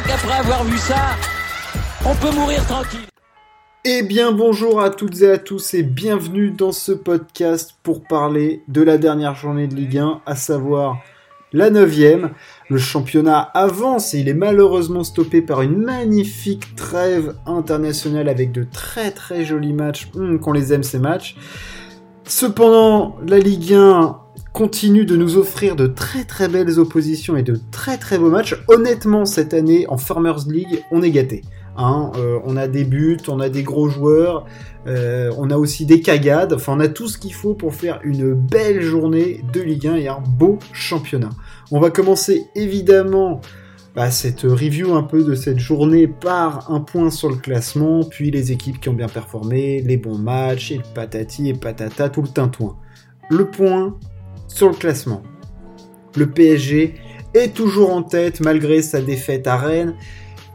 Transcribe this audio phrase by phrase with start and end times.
[0.00, 1.16] crois qu'après avoir vu ça,
[2.06, 3.00] on peut mourir tranquille.
[3.84, 8.62] Eh bien bonjour à toutes et à tous et bienvenue dans ce podcast pour parler
[8.68, 10.98] de la dernière journée de Ligue 1, à savoir
[11.52, 12.30] la neuvième.
[12.68, 18.64] Le championnat avance et il est malheureusement stoppé par une magnifique trêve internationale avec de
[18.64, 20.08] très très jolis matchs.
[20.14, 21.36] Hum, qu'on les aime ces matchs.
[22.24, 24.18] Cependant, la Ligue 1
[24.52, 28.56] continue de nous offrir de très très belles oppositions et de très très beaux matchs.
[28.68, 31.42] Honnêtement, cette année en Farmers League, on est gâté.
[31.76, 34.44] Hein, euh, on a des buts, on a des gros joueurs,
[34.86, 38.00] euh, on a aussi des cagades, enfin on a tout ce qu'il faut pour faire
[38.02, 41.30] une belle journée de Ligue 1 et un beau championnat.
[41.70, 43.40] On va commencer évidemment
[43.94, 48.30] bah, cette review un peu de cette journée par un point sur le classement, puis
[48.30, 52.22] les équipes qui ont bien performé, les bons matchs, et le patati et patata, tout
[52.22, 52.76] le tintouin.
[53.30, 53.96] Le point
[54.54, 55.22] sur le classement.
[56.16, 56.94] Le PSG
[57.34, 59.94] est toujours en tête malgré sa défaite à Rennes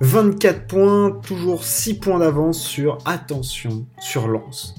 [0.02, 4.76] 24 points, toujours 6 points d'avance sur, attention, sur Lens.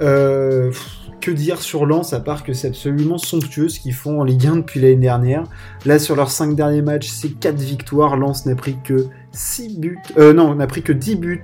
[0.00, 0.72] Euh,
[1.20, 4.46] que dire sur Lens à part que c'est absolument somptueux ce qu'ils font en Ligue
[4.46, 5.44] 1 depuis l'année dernière.
[5.86, 9.98] Là sur leurs 5 derniers matchs, c'est 4 victoires, Lens n'a pris que 6 buts,
[10.18, 11.42] euh, non, n'a pris que 10 buts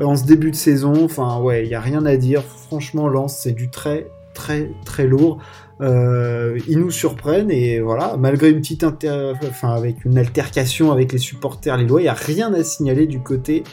[0.00, 1.04] euh, en ce début de saison.
[1.04, 2.42] Enfin ouais, il y a rien à dire.
[2.42, 5.38] Franchement Lens c'est du très très très lourd.
[5.82, 11.18] Euh, ils nous surprennent et voilà, malgré une petite enfin avec une altercation avec les
[11.18, 13.64] supporters les lois, il n'y a rien à signaler du côté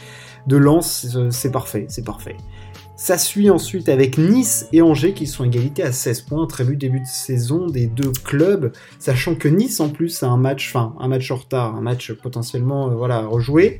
[0.48, 2.36] de Lens, c'est parfait, c'est parfait.
[3.00, 6.76] Ça suit ensuite avec Nice et Angers qui sont égalité à 16 points, très vu
[6.76, 10.94] début de saison des deux clubs, sachant que Nice en plus a un match, enfin
[11.00, 13.80] un match en retard, un match potentiellement euh, voilà rejoué.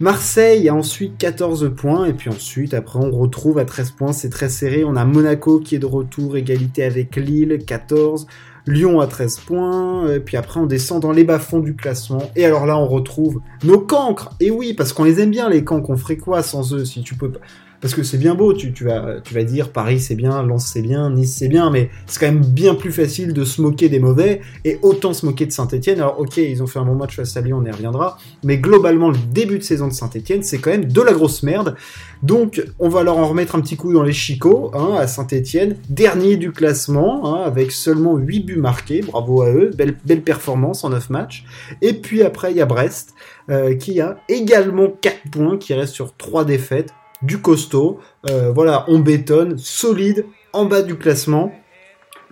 [0.00, 4.28] Marseille a ensuite 14 points, et puis ensuite, après, on retrouve à 13 points, c'est
[4.28, 4.84] très serré.
[4.84, 8.26] On a Monaco qui est de retour, égalité avec Lille, 14.
[8.66, 12.46] Lyon à 13 points, et puis après on descend dans les bas-fonds du classement, et
[12.46, 15.90] alors là on retrouve nos cancres, et oui, parce qu'on les aime bien les cancres,
[15.90, 17.40] on ferait quoi sans eux si tu peux pas
[17.84, 21.36] parce que c'est bien beau, tu, vas, dire Paris c'est bien, Lens c'est bien, Nice
[21.36, 24.78] c'est bien, mais c'est quand même bien plus facile de se moquer des mauvais et
[24.80, 25.98] autant se moquer de Saint-Etienne.
[25.98, 28.56] Alors ok, ils ont fait un bon match face à Lyon, on y reviendra, mais
[28.56, 31.76] globalement le début de saison de Saint-Etienne c'est quand même de la grosse merde.
[32.22, 35.76] Donc on va leur en remettre un petit coup dans les chicots hein, à Saint-Etienne,
[35.90, 40.84] dernier du classement, hein, avec seulement 8 buts marqués, bravo à eux, belle, belle performance
[40.84, 41.44] en 9 matchs.
[41.82, 43.12] Et puis après il y a Brest
[43.50, 46.94] euh, qui a également 4 points, qui reste sur 3 défaites
[47.24, 47.98] du costaud.
[48.30, 51.52] Euh, voilà, on bétonne, solide, en bas du classement.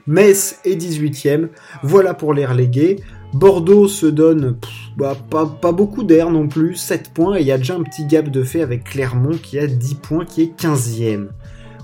[0.07, 1.49] Metz est 18ème.
[1.83, 2.97] Voilà pour les relégués.
[3.33, 4.59] Bordeaux se donne
[4.97, 8.05] bah, pas, beaucoup d'air non plus, 7 points, et il y a déjà un petit
[8.05, 11.29] gap de fait avec Clermont qui a 10 points, qui est 15ème.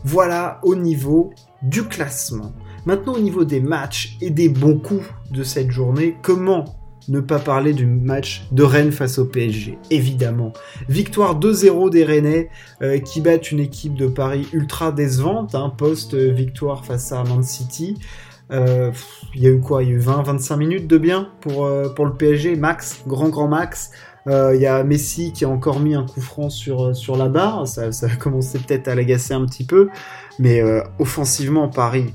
[0.04, 1.32] Voilà au niveau
[1.62, 2.52] du classement.
[2.84, 6.64] Maintenant au niveau des matchs et des bons coups de cette journée, comment
[7.08, 10.52] ne pas parler du match de Rennes face au PSG, évidemment.
[10.88, 12.50] Victoire 2-0 des Rennais
[12.82, 17.96] euh, qui battent une équipe de Paris ultra décevante, hein, post-victoire face à Man City.
[18.50, 18.92] Euh,
[19.34, 19.82] il y a eu quoi?
[19.82, 23.28] Il y a eu 20-25 minutes de bien pour, euh, pour le PSG, max, grand
[23.28, 23.90] grand max.
[24.30, 27.92] Il y a Messi qui a encore mis un coup franc sur, la barre, ça,
[27.92, 29.88] ça a commencé peut-être à l'agacer un petit peu,
[30.38, 30.62] mais
[30.98, 32.12] offensivement Paris,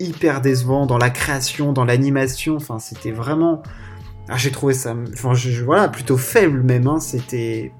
[0.00, 3.62] hyper décevant dans la création, dans l'animation, enfin c'était vraiment
[4.28, 6.86] ah, j'ai trouvé ça, enfin, je, voilà, plutôt faible même.
[6.86, 7.72] Hein, C'était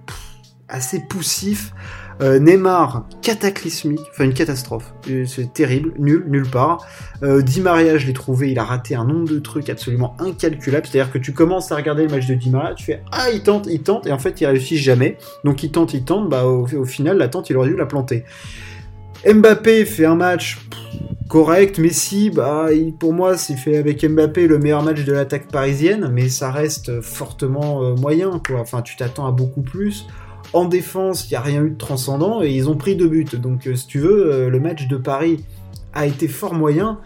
[0.68, 1.72] assez poussif.
[2.20, 4.94] Euh, Neymar, cataclysmique, enfin une catastrophe.
[5.10, 6.86] Euh, c'est terrible, nul, nulle part.
[7.22, 10.86] Euh, Di Maria, je l'ai trouvé, il a raté un nombre de trucs absolument incalculables.
[10.86, 13.42] C'est-à-dire que tu commences à regarder le match de Di Maria, tu fais ah il
[13.42, 15.16] tente, il tente, et en fait il réussit jamais.
[15.44, 17.86] Donc il tente, il tente, bah au, au final la tente il aurait dû la
[17.86, 18.24] planter.
[19.26, 20.58] Mbappé fait un match
[21.32, 21.78] correct.
[21.78, 22.66] Messi, bah,
[22.98, 27.00] pour moi, c'est fait avec Mbappé le meilleur match de l'attaque parisienne, mais ça reste
[27.00, 28.60] fortement euh, moyen, quoi.
[28.60, 30.06] Enfin, tu t'attends à beaucoup plus.
[30.52, 33.24] En défense, il n'y a rien eu de transcendant et ils ont pris deux buts.
[33.32, 35.42] Donc, euh, si tu veux, euh, le match de Paris
[35.94, 37.00] a été fort moyen.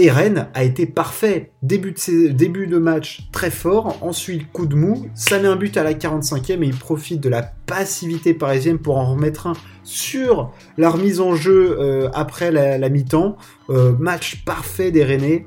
[0.00, 1.50] Et a été parfait.
[1.60, 5.92] Début de, match très fort, ensuite coup de mou, ça met un but à la
[5.92, 11.18] 45e et il profite de la passivité parisienne pour en remettre un sur la remise
[11.18, 13.38] en jeu euh, après la, mi-temps.
[13.70, 15.46] Euh, match parfait des.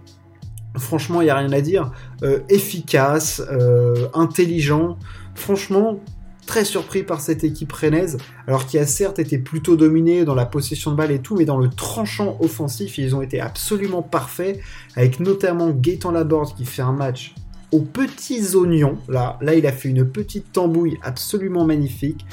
[0.77, 1.93] Franchement, il n'y a rien à dire.
[2.23, 3.41] Euh, efficace,
[4.13, 4.97] intelligent.
[5.33, 6.01] Franchement,
[6.45, 8.17] très surpris par cette équipe rennaise,
[8.47, 11.45] alors qui a certes été plutôt dominée dans la possession de balle et tout, mais
[11.45, 14.59] dans le tranchant offensif, ils ont été absolument parfaits,
[14.95, 17.35] avec notamment Gaëtan Laborde qui fait un match
[17.71, 18.97] aux petits oignons.
[19.07, 22.25] Là, là, il a fait une petite tambouille absolument magnifique.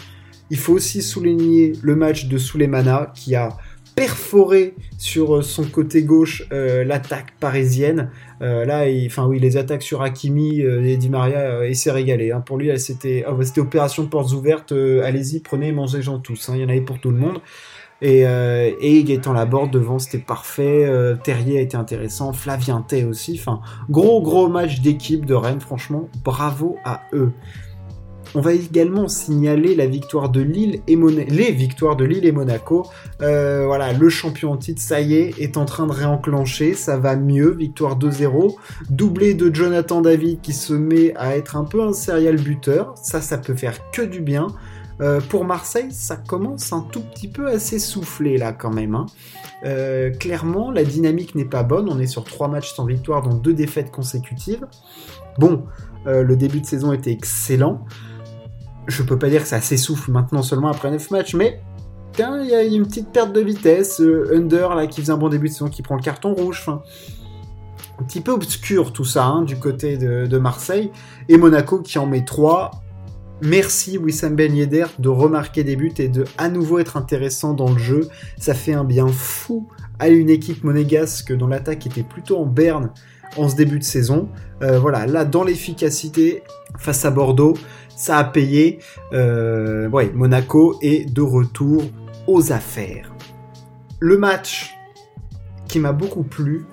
[0.50, 3.56] Il faut aussi souligner le match de Souleymana qui a
[3.98, 8.10] perforé sur son côté gauche l'attaque parisienne.
[8.40, 12.32] là, enfin oui, les attaques sur Hakimi et Di Maria, il s'est régalé.
[12.32, 12.40] Hein.
[12.40, 14.72] Pour lui, c'était oh, c'était opération portes ouvertes.
[14.72, 16.48] Allez-y, prenez, mangez-en tous.
[16.48, 16.54] Hein.
[16.56, 17.40] Il y en avait pour tout le monde.
[18.00, 20.84] Et, euh, et Gaëtan Laborde devant, c'était parfait.
[20.86, 22.32] Euh, Terrier a été intéressant.
[22.32, 23.40] Flavien Tay aussi.
[23.90, 25.60] Gros, gros match d'équipe de Rennes.
[25.60, 27.32] Franchement, bravo à eux.
[28.34, 32.86] On va également signaler la victoire de Lille et les victoires de Lille et Monaco.
[33.22, 36.98] Euh, voilà, le champion en titre, ça y est, est en train de réenclencher, ça
[36.98, 38.56] va mieux, victoire 2-0.
[38.90, 43.20] Doublé de Jonathan David qui se met à être un peu un serial buteur, ça,
[43.20, 44.48] ça peut faire que du bien.
[45.00, 48.94] Euh, pour Marseille, ça commence un tout petit peu à s'essouffler là quand même.
[48.94, 49.06] Hein.
[49.64, 51.88] Euh, clairement, la dynamique n'est pas bonne.
[51.88, 54.66] On est sur trois matchs sans victoire, dont deux défaites consécutives.
[55.38, 55.64] Bon,
[56.04, 57.84] le début de saison était excellent.
[58.88, 61.60] Je peux pas dire que ça s'essouffle maintenant seulement après 9 matchs, mais
[62.18, 64.00] il y a une petite perte de vitesse.
[64.00, 66.64] Under là qui faisait un bon début de saison, qui prend le carton rouge.
[66.68, 70.90] un petit peu obscur tout ça hein, du côté de, de, Marseille.
[71.28, 72.70] Et Monaco qui en met 3
[73.40, 77.70] Merci Wissam Ben Yedder de remarquer des buts et de à nouveau être intéressant dans
[77.70, 78.08] le jeu.
[78.36, 79.68] Ça fait un bien fou
[80.00, 82.90] à une équipe monégasque dont l'attaque était plutôt en berne
[83.36, 84.28] en ce début de saison.
[84.62, 86.42] Euh, voilà, là dans l'efficacité
[86.78, 87.54] face à Bordeaux,
[87.94, 88.78] ça a payé.
[89.12, 91.82] Euh, Monaco est de retour
[92.26, 93.12] aux affaires.
[94.00, 94.74] Le match
[95.68, 96.64] qui m'a beaucoup plu,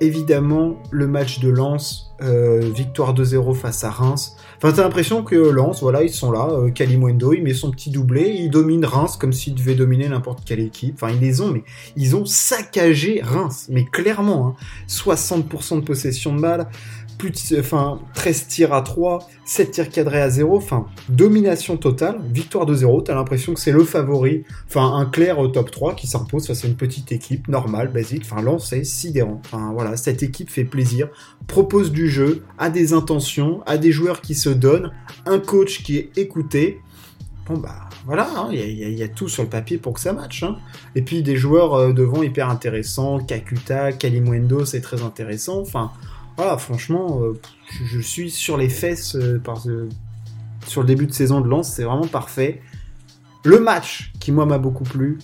[0.00, 4.36] évidemment le match de Lens, euh, victoire 2-0 face à Reims.
[4.56, 6.48] Enfin, t'as l'impression que Lens, voilà, ils sont là.
[6.50, 10.60] Euh, il met son petit doublé, il domine Reims comme s'il devait dominer n'importe quelle
[10.60, 10.94] équipe.
[10.96, 11.64] Enfin, ils les ont, mais
[11.96, 14.56] ils ont saccagé Reims, mais clairement.
[14.88, 15.76] 60% hein.
[15.78, 16.68] de possession de balle,
[17.58, 22.74] enfin, 13 tirs à 3, 7 tirs cadrés à 0, enfin, domination totale, victoire de
[22.74, 26.46] 0, t'as l'impression que c'est le favori, enfin, un clair au top 3 qui s'impose
[26.46, 29.40] face à une petite équipe normale, basique, enfin, Lens, c'est sidérant.
[29.44, 31.08] Enfin, voilà, cette équipe fait plaisir,
[31.46, 34.92] propose du jeu, a des intentions, a des joueurs qui se donnent,
[35.26, 36.80] un coach qui est écouté.
[37.46, 40.42] Bon, bah, voilà, hein, il y, a tout sur le papier pour que ça matche.
[40.42, 40.56] Hein.
[40.94, 45.60] Et puis des joueurs euh, devant hyper intéressants, Kakuta, Kalimundo, c'est très intéressant.
[45.60, 45.90] Enfin,
[46.36, 47.40] voilà, franchement, euh,
[47.84, 49.40] je, suis sur les fesses euh,
[50.66, 52.60] sur le début de saison de Lens, c'est vraiment parfait.
[53.44, 55.18] Le match qui, moi, m'a beaucoup plu,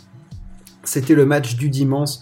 [0.85, 2.19] c'était le match du dimanche,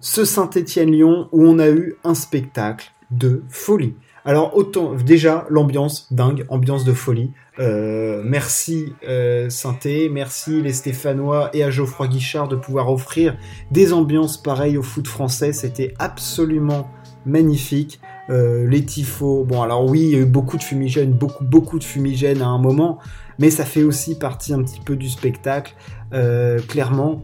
[0.00, 3.94] ce Saint-Étienne-Lyon, où on a eu un spectacle de folie.
[4.24, 7.32] Alors autant déjà l'ambiance dingue, ambiance de folie.
[7.58, 13.38] Euh, merci euh, Sainté, merci les Stéphanois et à Geoffroy Guichard de pouvoir offrir
[13.70, 15.54] des ambiances pareilles au foot français.
[15.54, 16.90] C'était absolument
[17.24, 18.00] magnifique.
[18.30, 21.78] Euh, les tifos, bon alors oui, il y a eu beaucoup de fumigènes, beaucoup beaucoup
[21.78, 22.98] de fumigènes à un moment,
[23.38, 25.74] mais ça fait aussi partie un petit peu du spectacle.
[26.12, 27.22] Euh, clairement,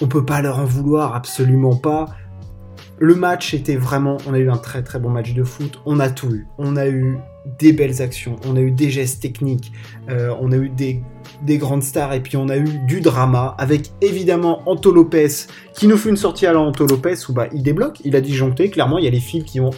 [0.00, 2.06] on peut pas leur en vouloir, absolument pas.
[2.98, 6.00] Le match était vraiment, on a eu un très très bon match de foot, on
[6.00, 7.18] a tout eu, on a eu
[7.58, 9.72] des belles actions, on a eu des gestes techniques,
[10.08, 11.02] euh, on a eu des,
[11.42, 15.28] des, grandes stars et puis on a eu du drama avec évidemment Anto Lopez
[15.74, 18.20] qui nous fait une sortie à la Anto Lopez où bah il débloque, il a
[18.20, 19.70] disjoncté, clairement il y a les fils qui ont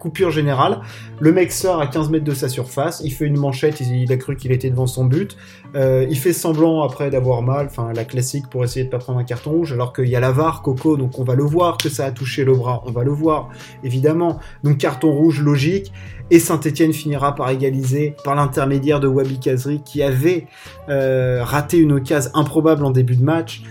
[0.00, 0.80] coupure générale.
[1.20, 4.16] Le mec sort à 15 mètres de sa surface, il fait une manchette, il, a
[4.16, 5.36] cru qu'il était devant son but.
[5.76, 9.20] Euh, il fait semblant après d'avoir mal, enfin la classique pour essayer de pas prendre
[9.20, 11.76] un carton rouge, alors qu'il y a la VAR, Coco, donc on va le voir
[11.76, 13.50] que ça a touché le bras, on va le voir,
[13.84, 14.40] évidemment.
[14.64, 15.92] Donc carton rouge logique.
[16.32, 20.46] Et Saint-Etienne finira par égaliser par l'intermédiaire de Wabi Kazri qui avait
[20.88, 23.62] euh, raté une occasion improbable en début de match.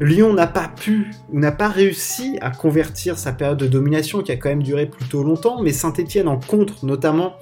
[0.00, 4.30] Lyon n'a pas pu ou n'a pas réussi à convertir sa période de domination qui
[4.30, 7.34] a quand même duré plutôt longtemps, mais Saint-Etienne en contre notamment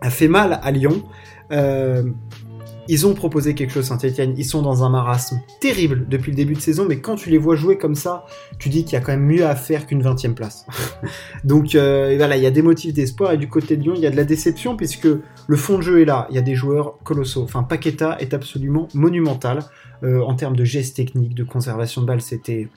[0.00, 1.02] a fait mal à Lyon.
[1.52, 2.02] Euh,
[2.86, 6.52] ils ont proposé quelque chose Saint-Etienne, ils sont dans un marasme terrible depuis le début
[6.52, 8.26] de saison, mais quand tu les vois jouer comme ça,
[8.58, 10.66] tu dis qu'il y a quand même mieux à faire qu'une 20 place.
[11.44, 14.02] Donc euh, voilà, il y a des motifs d'espoir et du côté de Lyon, il
[14.02, 15.08] y a de la déception puisque
[15.46, 17.42] le fond de jeu est là, il y a des joueurs colossaux.
[17.42, 19.60] Enfin, Paqueta est absolument monumental.
[20.04, 22.68] Euh, en termes de gestes techniques, de conservation de balles, c'était,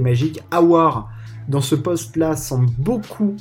[0.00, 0.42] magique.
[0.50, 1.10] Awar,
[1.48, 3.34] dans ce poste-là, semble beaucoup.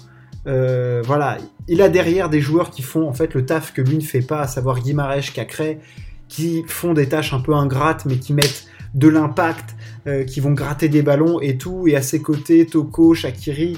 [0.48, 1.38] Euh, voilà,
[1.68, 4.22] il a derrière des joueurs qui font en fait le taf que lui ne fait
[4.22, 5.80] pas, à savoir Guimarèche, Cacré,
[6.30, 9.76] qui font des tâches un peu ingrates, mais qui mettent de l'impact,
[10.08, 11.88] euh, qui vont gratter des ballons et tout.
[11.90, 13.78] Et à ses côtés, Toko, Shakiri,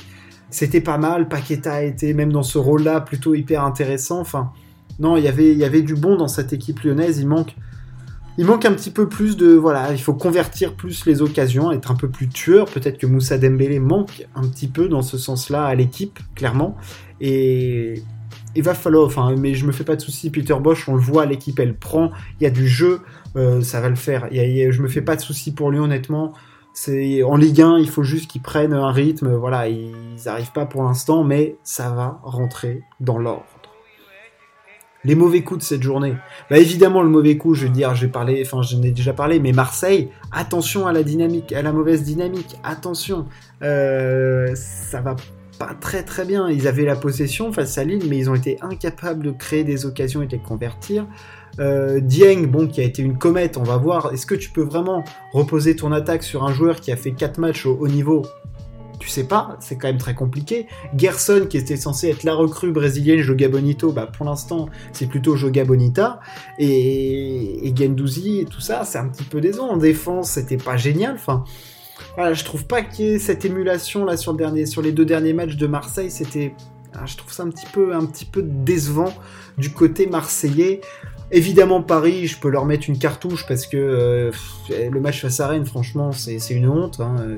[0.52, 1.30] c'était pas mal.
[1.30, 4.20] Paqueta était même dans ce rôle-là plutôt hyper intéressant.
[4.20, 4.52] Enfin,
[5.00, 7.18] non, il avait, il y avait du bon dans cette équipe lyonnaise.
[7.18, 7.56] Il manque
[8.38, 11.92] il manque un petit peu plus de voilà, il faut convertir plus les occasions, être
[11.92, 12.66] un peu plus tueur.
[12.66, 16.78] Peut-être que Moussa Dembélé manque un petit peu dans ce sens-là à l'équipe, clairement.
[17.20, 18.04] Et
[18.56, 20.30] il va falloir, enfin, mais je me fais pas de soucis.
[20.30, 23.02] Peter Bosch, on le voit, l'équipe elle prend, il y a du jeu,
[23.36, 24.28] euh, ça va le faire.
[24.32, 26.34] Il y je me fais pas de soucis pour lui honnêtement.
[26.74, 29.34] C'est en Ligue 1, il faut juste qu'ils prennent un rythme.
[29.34, 29.96] Voilà, ils
[30.28, 33.57] n'arrivent pas pour l'instant, mais ça va rentrer dans l'ordre.
[35.08, 36.16] Les mauvais coups de cette journée.
[36.50, 39.40] Bah évidemment le mauvais coup, je veux dire, j'ai parlé, enfin j'en ai déjà parlé,
[39.40, 43.26] mais Marseille, attention à la dynamique, à la mauvaise dynamique, attention,
[43.64, 45.16] euh, ça va
[45.58, 46.50] pas très très bien.
[46.50, 49.86] Ils avaient la possession face à Lille, mais ils ont été incapables de créer des
[49.86, 51.08] occasions et de les convertir.
[51.60, 54.14] Euh, Dieng, bon, qui a été une comète, on va voir.
[54.14, 57.40] Est-ce que tu peux vraiment reposer ton attaque sur un joueur qui a fait 4
[57.40, 58.24] matchs au haut niveau
[59.08, 60.68] tu sais pas, c'est quand même très compliqué.
[60.98, 65.38] Gerson, qui était censé être la recrue brésilienne Joga Bonito, bah pour l'instant, c'est plutôt
[65.38, 66.20] Joga Bonita.
[66.60, 69.70] Et, et Gendouzi et tout ça, c'est un petit peu décevant.
[69.70, 71.16] En défense, c'était pas génial.
[71.16, 71.46] Enfin,
[72.16, 74.92] voilà, je trouve pas qu'il y ait cette émulation là sur, le dernier, sur les
[74.92, 76.12] deux derniers matchs de Marseille.
[76.12, 76.54] C'était,
[76.94, 79.14] ah, je trouve ça un petit peu, un petit peu décevant
[79.58, 80.82] du côté marseillais.
[81.32, 84.32] Évidemment, Paris, je peux leur mettre une cartouche parce que euh,
[84.70, 87.00] le match face à Rennes, franchement, c'est une honte.
[87.00, 87.38] Hein.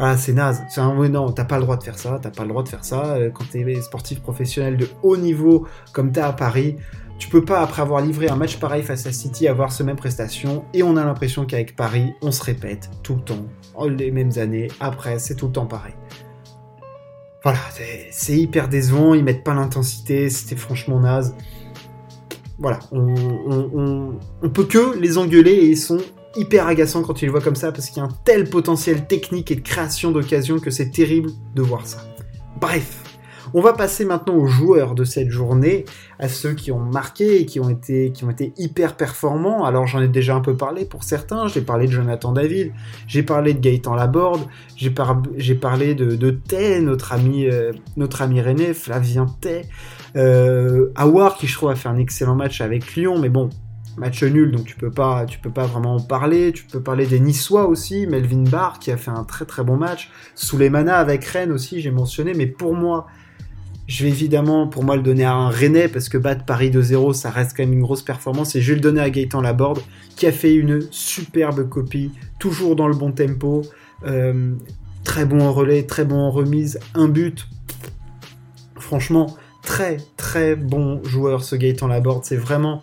[0.00, 0.62] Voilà, c'est naze.
[0.70, 2.70] C'est un, non, t'as pas le droit de faire ça, t'as pas le droit de
[2.70, 3.16] faire ça.
[3.16, 6.78] Euh, quand t'es sportif professionnel de haut niveau comme t'as à Paris,
[7.18, 9.96] tu peux pas, après avoir livré un match pareil face à City, avoir ce même
[9.96, 10.64] prestation.
[10.72, 13.44] Et on a l'impression qu'avec Paris, on se répète tout le temps,
[13.90, 14.68] les mêmes années.
[14.80, 15.92] Après, c'est tout le temps pareil.
[17.42, 17.58] Voilà,
[18.10, 19.12] c'est hyper décevant.
[19.12, 20.30] Ils mettent pas l'intensité.
[20.30, 21.34] C'était franchement naze.
[22.58, 26.00] Voilà, on, on, peut que les engueuler et ils sont
[26.36, 29.06] hyper agaçants quand tu les vois comme ça parce qu'il y a un tel potentiel
[29.06, 31.98] technique et de création d'occasion que c'est terrible de voir ça.
[32.60, 33.02] Bref,
[33.52, 35.84] on va passer maintenant aux joueurs de cette journée,
[36.18, 39.64] à ceux qui ont marqué et qui ont été, qui ont été hyper performants.
[39.64, 42.72] Alors j'en ai déjà un peu parlé pour certains, j'ai parlé de Jonathan David,
[43.06, 44.42] j'ai parlé de Gaëtan Laborde,
[44.76, 49.62] j'ai, parlé de, de Tay, notre ami, euh, notre ami René, Flavien Tay,
[50.16, 53.50] euh, Awar qui je trouve a fait un excellent match avec Lyon, mais bon,
[53.96, 56.52] match nul, donc tu peux pas, tu peux pas vraiment en parler.
[56.52, 59.76] Tu peux parler des Niçois aussi, Melvin Barr qui a fait un très très bon
[59.76, 60.10] match.
[60.34, 63.06] Souleymana avec Rennes aussi, j'ai mentionné, mais pour moi,
[63.90, 67.12] je vais évidemment, pour moi, le donner à un Rennais, parce que battre Paris 2-0,
[67.12, 68.54] ça reste quand même une grosse performance.
[68.54, 69.80] Et je vais le donner à Gaëtan Laborde,
[70.14, 73.62] qui a fait une superbe copie, toujours dans le bon tempo.
[74.06, 74.54] Euh,
[75.02, 77.48] très bon en relais, très bon en remise, un but.
[78.78, 82.24] Franchement, très très bon joueur ce Gaëtan Laborde.
[82.24, 82.82] C'est vraiment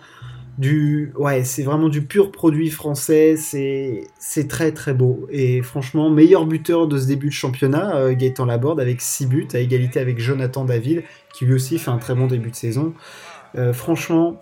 [0.58, 5.28] du ouais c'est vraiment du pur produit français c'est c'est très très beau.
[5.30, 9.48] Et franchement meilleur buteur de ce début de championnat euh, Gaëtan Laborde avec 6 buts
[9.54, 12.94] à égalité avec Jonathan David qui lui aussi fait un très bon début de saison.
[13.56, 14.42] Euh, franchement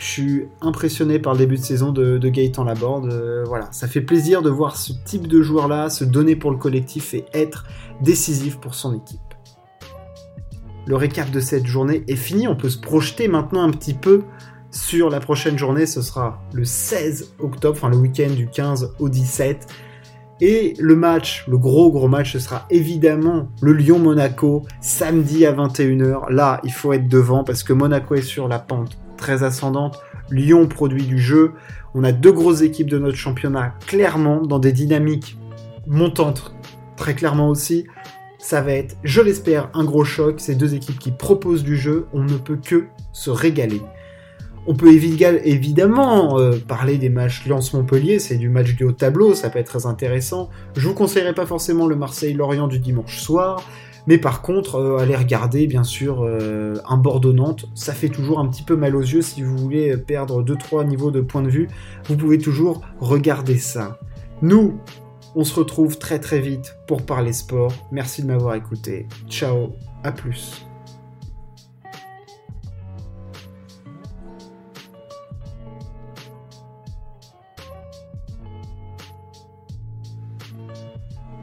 [0.00, 3.70] je suis impressionné par le début de saison de, Gaëtan Laborde euh, voilà.
[3.70, 7.14] Ça fait plaisir de voir ce type de joueur là se donner pour le collectif
[7.14, 7.66] et être
[8.00, 9.20] décisif pour son équipe.
[10.86, 12.48] Le récap de cette journée est fini.
[12.48, 14.22] On peut se projeter maintenant un petit peu
[14.70, 19.08] sur la prochaine journée, ce sera le 16 octobre, enfin le week-end du 15 au
[19.08, 19.66] 17.
[20.42, 26.30] Et le match, le gros gros match, ce sera évidemment le Lyon-Monaco, samedi à 21h.
[26.30, 30.00] Là, il faut être devant parce que Monaco est sur la pente très ascendante.
[30.30, 31.52] Lyon produit du jeu.
[31.94, 35.36] On a deux grosses équipes de notre championnat, clairement, dans des dynamiques
[35.86, 36.54] montantes,
[36.96, 37.86] très clairement aussi.
[38.38, 40.40] Ça va être, je l'espère, un gros choc.
[40.40, 43.82] Ces deux équipes qui proposent du jeu, on ne peut que se régaler.
[44.66, 49.48] On peut évidemment euh, parler des matchs Lens-Montpellier, c'est du match du haut tableau, ça
[49.48, 50.50] peut être très intéressant.
[50.76, 53.62] Je vous conseillerais pas forcément le Marseille-Lorient du dimanche soir,
[54.06, 58.46] mais par contre, euh, allez regarder bien sûr euh, un Bordeaux-Nantes, ça fait toujours un
[58.48, 61.68] petit peu mal aux yeux si vous voulez perdre 2-3 niveaux de point de vue,
[62.06, 63.98] vous pouvez toujours regarder ça.
[64.42, 64.78] Nous,
[65.34, 67.72] on se retrouve très très vite pour parler sport.
[67.92, 69.06] Merci de m'avoir écouté.
[69.28, 70.69] Ciao, à plus.